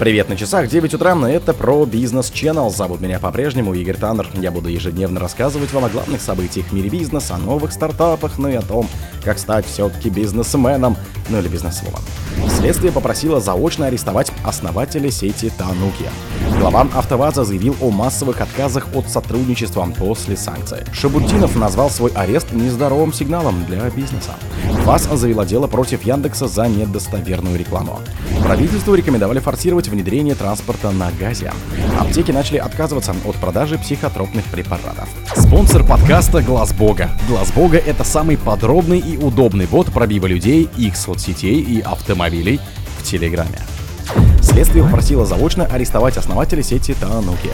[0.00, 2.70] Привет на часах, 9 утра, это про бизнес Channel.
[2.70, 4.30] Зовут меня по-прежнему Игорь Таннер.
[4.32, 8.48] Я буду ежедневно рассказывать вам о главных событиях в мире бизнеса, о новых стартапах, ну
[8.48, 8.88] и о том,
[9.22, 10.96] как стать все-таки бизнесменом,
[11.28, 12.00] ну или бизнесвомом.
[12.60, 16.04] Следствие попросило заочно арестовать основателя сети Тануки.
[16.58, 20.80] Глава АвтоВАЗа заявил о массовых отказах от сотрудничества после санкций.
[20.92, 24.34] Шабутдинов назвал свой арест нездоровым сигналом для бизнеса.
[24.84, 27.98] ВАЗ завела дело против Яндекса за недостоверную рекламу.
[28.42, 31.52] Правительству рекомендовали форсировать внедрение транспорта на газе.
[31.98, 35.08] Аптеки начали отказываться от продажи психотропных препаратов.
[35.34, 37.08] Спонсор подкаста Глаз Бога.
[37.26, 42.49] Глаз Бога это самый подробный и удобный бот пробива людей, их соцсетей и автомобилей
[42.98, 43.58] в Телеграме.
[44.42, 47.50] Следствие попросило заочно арестовать основателя сети Тануки.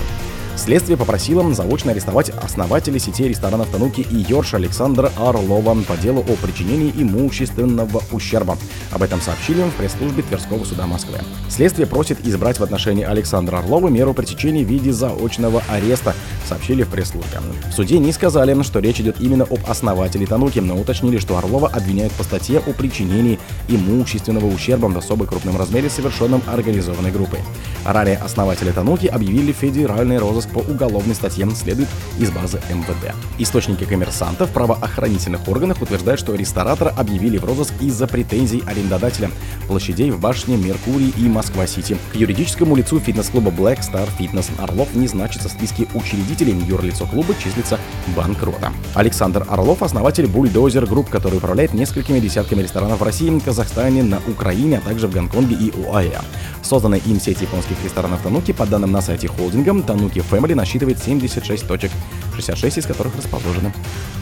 [0.56, 6.32] Следствие попросило заочно арестовать основателя сети ресторанов Тануки и Йорш Александра Орлова по делу о
[6.37, 8.56] причинении имущественного ущерба.
[8.91, 11.19] Об этом сообщили в пресс-службе Тверского суда Москвы.
[11.51, 16.15] Следствие просит избрать в отношении Александра Орлова меру пресечения в виде заочного ареста,
[16.49, 17.38] сообщили в пресс-службе.
[17.71, 21.68] В суде не сказали, что речь идет именно об основателе Тануки, но уточнили, что Орлова
[21.68, 27.40] обвиняют по статье о причинении имущественного ущерба в особо крупном размере, совершенном организованной группой.
[27.84, 33.15] Ранее основатели Тануки объявили федеральный розыск по уголовной статье следует из базы МВД.
[33.39, 39.30] Источники коммерсанта в правоохранительных органах утверждают, что ресторатора объявили в розыск из-за претензий арендодателя
[39.67, 41.97] площадей в башне Меркурий и Москва-Сити.
[42.13, 46.55] К юридическому лицу фитнес-клуба Black Star Fitness Орлов не значится в списке учредителей.
[46.67, 47.79] Юрлицо клуба числится
[48.16, 48.73] банкротом.
[48.95, 54.80] Александр Орлов– основатель Bulldozer Group, который управляет несколькими десятками ресторанов в России, Казахстане, на Украине,
[54.83, 56.21] а также в Гонконге и ОАЭ.
[56.63, 61.66] Созданная им сеть японских ресторанов Тануки, по данным на сайте холдинга, Тануки Family насчитывает 76
[61.66, 61.90] точек,
[62.37, 63.73] 66 из которых расположены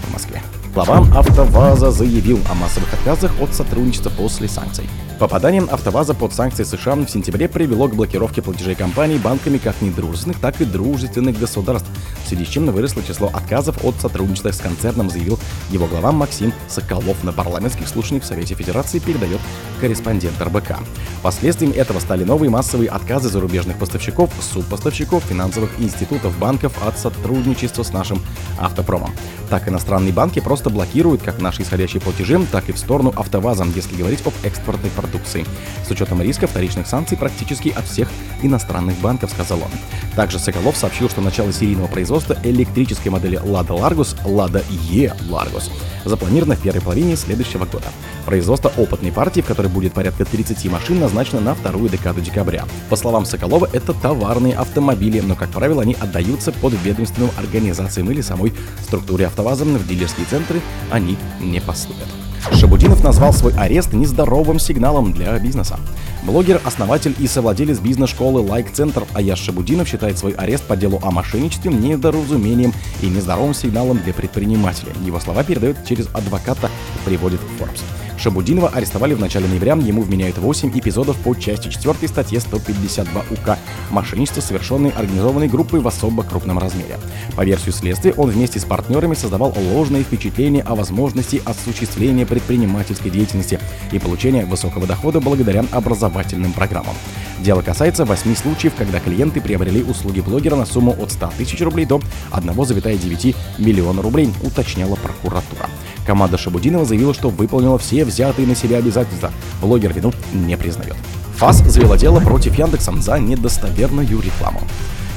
[0.06, 0.42] в Москве.
[0.74, 4.88] Глава АвтоВАЗа заявил о массовых отказах от сотрудничества после санкций.
[5.20, 10.40] Попадание АвтоВАЗа под санкции США в сентябре привело к блокировке платежей компаний банками как недружественных,
[10.40, 11.88] так и дружественных государств,
[12.24, 15.38] в связи с чем выросло число отказов от сотрудничества с концерном, заявил
[15.70, 19.40] его глава Максим Соколов на парламентских слушаниях в Совете Федерации, передает
[19.80, 20.78] корреспондент РБК.
[21.22, 27.92] Последствием этого стали новые массовые отказы зарубежных поставщиков, субпоставщиков, финансовых институтов, банков от сотрудничества с
[28.04, 28.22] нашим
[28.58, 29.10] автопромом.
[29.48, 33.96] Так иностранные банки просто блокируют как наши исходящие платежи, так и в сторону АвтоВАЗа, если
[33.96, 35.46] говорить об экспортной продукции.
[35.86, 38.08] С учетом риска вторичных санкций практически от всех
[38.42, 39.70] иностранных банков, сказал он.
[40.16, 45.70] Также Соколов сообщил, что начало серийного производства электрической модели Lada Largus, Lada E Largus,
[46.04, 47.86] запланировано в первой половине следующего года.
[48.24, 52.64] Производство опытной партии, в которой будет порядка 30 машин, назначено на вторую декаду декабря.
[52.90, 58.20] По словам Соколова, это товарные автомобили, но, как правило, они отдаются под ведомственным организациям или
[58.20, 58.54] самой
[58.86, 59.64] структуре АвтоВАЗа.
[59.64, 60.60] В дилерские центры
[60.90, 62.06] они не поступят.
[62.52, 65.78] Шабудинов назвал свой арест нездоровым сигналом для бизнеса.
[66.24, 71.10] Блогер, основатель и совладелец бизнес-школы Like Center Аяш Шабудинов считает свой арест по делу о
[71.10, 74.92] мошенничестве недоразумением и нездоровым сигналом для предпринимателя.
[75.04, 76.70] Его слова передают через адвоката,
[77.04, 77.82] приводит Forbes.
[78.24, 83.58] Шабудинова арестовали в начале ноября, ему вменяют 8 эпизодов по части 4 статье 152 УК
[83.90, 86.98] «Мошенничество, совершенное организованной группой в особо крупном размере».
[87.36, 93.60] По версии следствия, он вместе с партнерами создавал ложные впечатления о возможности осуществления предпринимательской деятельности
[93.92, 96.94] и получения высокого дохода благодаря образовательным программам.
[97.40, 101.84] Дело касается 8 случаев, когда клиенты приобрели услуги блогера на сумму от 100 тысяч рублей
[101.84, 102.00] до
[102.32, 105.68] 1,9 миллиона рублей, уточняла прокуратура.
[106.06, 109.30] Команда Шабудинова заявила, что выполнила все взятые на себя обязательства.
[109.60, 110.96] Блогер вину не признает.
[111.36, 114.60] ФАС завела дело против Яндекса за недостоверную рекламу.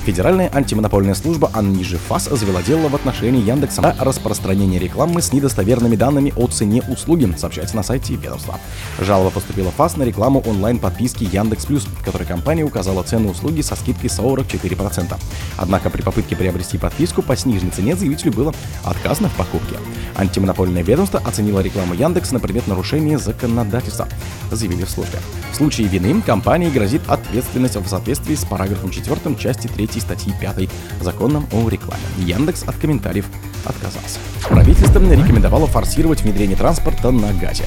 [0.07, 5.33] Федеральная антимонопольная служба, а ниже ФАС, завела дело в отношении Яндекса о распространении рекламы с
[5.33, 8.57] недостоверными данными о цене услуги, сообщается на сайте ведомства.
[9.01, 13.75] Жалоба поступила ФАС на рекламу онлайн-подписки Яндекс Плюс, в которой компания указала цену услуги со
[13.75, 15.13] скидкой 44%.
[15.57, 18.53] Однако при попытке приобрести подписку по сниженной цене заявителю было
[18.85, 19.75] отказано в покупке.
[20.15, 24.07] Антимонопольное ведомство оценило рекламу Яндекс на предмет нарушения законодательства,
[24.51, 25.19] заявили в службе.
[25.51, 30.69] В случае вины компании грозит ответственность в соответствии с параграфом 4 части 3 статьи 5
[31.01, 32.03] законом о рекламе.
[32.19, 33.25] Яндекс от комментариев
[33.65, 34.19] отказался.
[34.47, 37.65] Правительство рекомендовало форсировать внедрение транспорта на газе.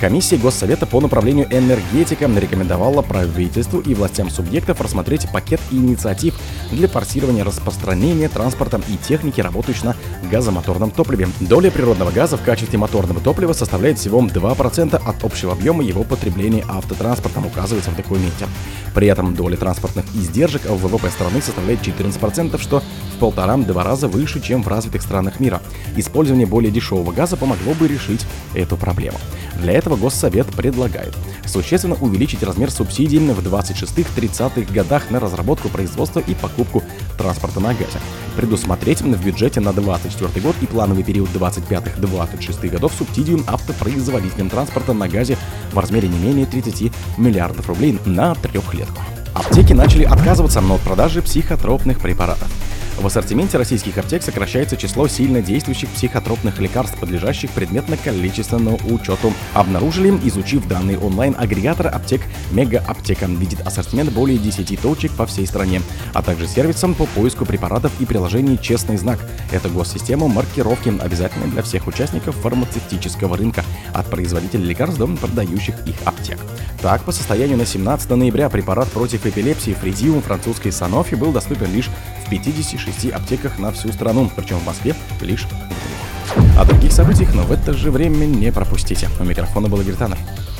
[0.00, 6.34] Комиссия Госсовета по направлению энергетика рекомендовала правительству и властям субъектов рассмотреть пакет инициатив
[6.70, 9.96] для форсирования распространения транспорта и техники, работающей на
[10.30, 11.28] газомоторном топливе.
[11.40, 16.64] Доля природного газа в качестве моторного топлива составляет всего 2% от общего объема его потребления
[16.68, 18.46] автотранспортом, указывается в документе.
[18.94, 22.82] При этом доля транспортных издержек в ВВП страны составляет 14%, что
[23.14, 25.62] в полтора-два раза выше, чем в развитых странах мира.
[25.96, 29.16] Использование более дешевого газа помогло бы решить эту проблему.
[29.60, 31.14] Для этого этого Госсовет предлагает
[31.46, 36.82] существенно увеличить размер субсидий в 26-30-х годах на разработку, производство и покупку
[37.16, 38.00] транспорта на газе,
[38.36, 45.08] предусмотреть в бюджете на 24 год и плановый период 25-26 годов субсидию автопроизводителям транспорта на
[45.08, 45.38] газе
[45.72, 49.02] в размере не менее 30 миллиардов рублей на трехлетку.
[49.34, 52.50] Аптеки начали отказываться от продажи психотропных препаратов.
[52.98, 59.34] В ассортименте российских аптек сокращается число сильно действующих психотропных лекарств, подлежащих предметно-количественному учету.
[59.52, 62.22] Обнаружили, изучив данные онлайн-агрегатора аптек
[62.52, 63.26] Мега Аптека.
[63.26, 65.82] Видит ассортимент более 10 точек по всей стране,
[66.14, 69.18] а также сервисом по поиску препаратов и приложений «Честный знак».
[69.52, 75.96] Это госсистема маркировки, обязательная для всех участников фармацевтического рынка, от производителей лекарств до продающих их
[76.06, 76.38] аптек.
[76.80, 81.90] Так, по состоянию на 17 ноября препарат против эпилепсии Фризиум французской Sanofi был доступен лишь
[82.26, 86.60] в 56 аптеках на всю страну, причем в Москве лишь в.
[86.60, 89.08] О других событиях, но в это же время не пропустите.
[89.20, 89.94] У микрофона был Игорь.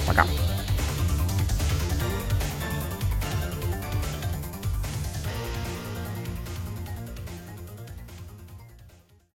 [0.07, 0.25] Пока.